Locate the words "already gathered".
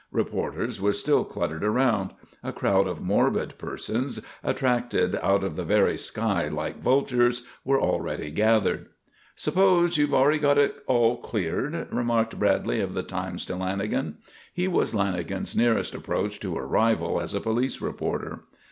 7.79-8.87